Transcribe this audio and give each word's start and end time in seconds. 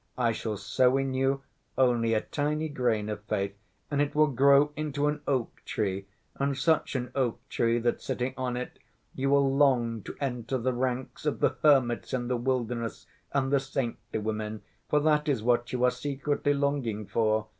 I 0.17 0.31
shall 0.31 0.57
sow 0.57 0.97
in 0.97 1.13
you 1.13 1.43
only 1.77 2.15
a 2.15 2.21
tiny 2.21 2.69
grain 2.69 3.07
of 3.07 3.23
faith 3.25 3.55
and 3.91 4.01
it 4.01 4.15
will 4.15 4.25
grow 4.25 4.71
into 4.75 5.05
an 5.05 5.19
oak‐tree—and 5.27 6.57
such 6.57 6.95
an 6.95 7.09
oak‐tree 7.09 7.79
that, 7.83 8.01
sitting 8.01 8.33
on 8.35 8.57
it, 8.57 8.79
you 9.13 9.29
will 9.29 9.55
long 9.55 10.01
to 10.01 10.17
enter 10.19 10.57
the 10.57 10.73
ranks 10.73 11.27
of 11.27 11.39
'the 11.39 11.55
hermits 11.61 12.15
in 12.15 12.29
the 12.29 12.35
wilderness 12.37 13.05
and 13.31 13.53
the 13.53 13.59
saintly 13.59 14.17
women,' 14.17 14.63
for 14.89 14.99
that 15.01 15.29
is 15.29 15.43
what 15.43 15.71
you 15.71 15.83
are 15.83 15.91
secretly 15.91 16.55
longing 16.55 17.05
for. 17.05 17.45